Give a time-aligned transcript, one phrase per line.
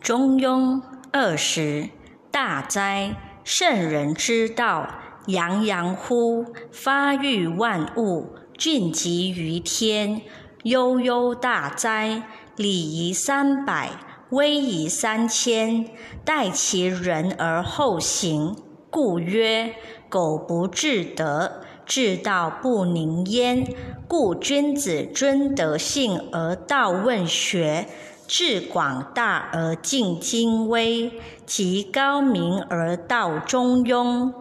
[0.00, 0.80] 中庸
[1.12, 1.88] 二十，
[2.30, 3.16] 大哉！
[3.44, 4.88] 圣人之道，
[5.26, 6.46] 洋洋乎！
[6.70, 10.22] 发育万物，俊极于天。
[10.62, 12.22] 悠悠大哉！
[12.56, 13.90] 礼仪三百，
[14.30, 15.86] 威仪三千，
[16.24, 18.56] 待其人而后行，
[18.90, 19.74] 故曰：
[20.08, 23.74] 苟不至德，至道不宁焉。
[24.06, 27.86] 故君子尊德性而道问学。
[28.28, 31.10] 致广大而敬精微，
[31.46, 34.32] 极高明而道中庸。